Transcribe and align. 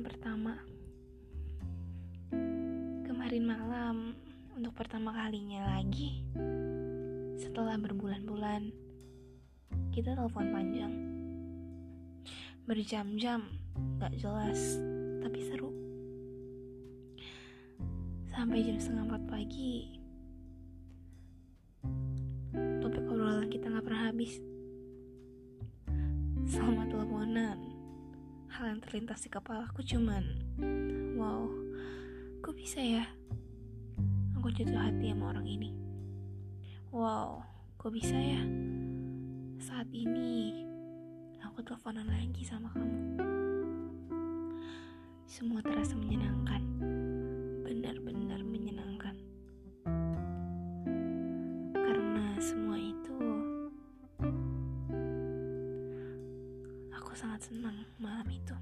pertama. 0.00 0.56
Kemarin 3.04 3.44
malam, 3.44 3.96
untuk 4.56 4.72
pertama 4.72 5.12
kalinya 5.12 5.76
lagi, 5.76 6.24
setelah 7.36 7.76
berbulan-bulan, 7.76 8.72
kita 9.92 10.16
telepon 10.16 10.48
panjang. 10.48 10.94
Berjam-jam, 12.64 13.44
gak 14.00 14.16
jelas, 14.16 14.80
tapi 15.20 15.44
seru. 15.44 15.68
Sampai 18.32 18.64
jam 18.64 18.80
setengah 18.80 19.12
empat 19.12 19.24
pagi, 19.28 20.00
topik 22.80 23.04
obrolan 23.12 23.52
kita 23.52 23.68
gak 23.68 23.84
pernah 23.84 24.08
habis. 24.08 24.40
Selama 26.48 26.88
teleponan, 26.88 27.71
hal 28.52 28.68
yang 28.68 28.84
terlintas 28.84 29.24
di 29.24 29.32
kepalaku 29.32 29.80
cuman 29.80 30.24
wow 31.16 31.48
kok 32.44 32.52
bisa 32.52 32.84
ya 32.84 33.08
aku 34.36 34.52
jatuh 34.52 34.76
hati 34.76 35.08
sama 35.08 35.32
orang 35.32 35.48
ini? 35.48 35.70
Wow 36.92 37.40
kok 37.80 37.96
bisa 37.96 38.12
ya 38.12 38.44
saat 39.56 39.88
ini 39.96 40.68
aku 41.40 41.64
teleponan 41.64 42.04
lagi 42.04 42.44
sama 42.44 42.68
kamu? 42.76 43.24
Semua 45.24 45.64
terasa 45.64 45.96
menyenangkan 45.96 46.60
benar-benar 47.64 48.44
menyenangkan. 48.44 49.16
Karena 51.72 52.36
semua 52.36 52.76
itu 52.76 53.16
aku 57.12 57.28
sangat 57.28 57.44
senang 57.44 57.76
malam 58.00 58.24
itu. 58.32 58.56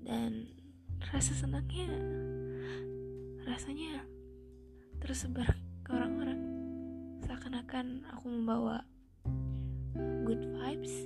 Dan 0.00 0.48
rasa 1.12 1.36
senangnya 1.36 1.92
rasanya 3.44 4.08
tersebar 4.96 5.60
ke 5.84 5.92
orang-orang. 5.92 6.40
Seakan-akan 7.20 8.08
aku 8.16 8.32
membawa 8.32 8.80
good 10.24 10.40
vibes 10.40 11.04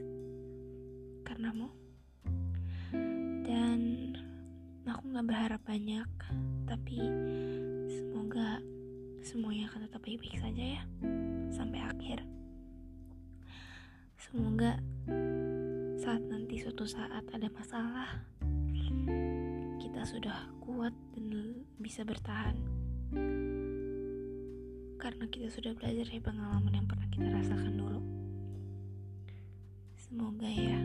karenamu. 1.27 1.75
Dan 3.43 4.15
aku 4.87 5.11
nggak 5.11 5.27
berharap 5.27 5.61
banyak 5.67 6.07
tapi 6.71 7.03
semoga 7.91 8.63
semuanya 9.27 9.67
akan 9.75 9.91
tetap 9.91 10.07
baik-baik 10.07 10.39
saja 10.39 10.79
ya. 10.79 10.83
Sampai 11.51 11.74
semoga 14.35 14.75
saat 15.95 16.19
nanti 16.27 16.59
suatu 16.59 16.83
saat 16.83 17.23
ada 17.31 17.47
masalah 17.55 18.19
kita 19.79 20.03
sudah 20.03 20.51
kuat 20.59 20.91
dan 21.15 21.63
bisa 21.79 22.03
bertahan. 22.03 22.59
Karena 24.99 25.25
kita 25.31 25.55
sudah 25.55 25.71
belajar 25.79 26.03
dari 26.11 26.19
pengalaman 26.19 26.75
yang 26.75 26.87
pernah 26.91 27.07
kita 27.15 27.31
rasakan 27.31 27.79
dulu. 27.79 28.03
Semoga 30.03 30.51
ya 30.51 30.83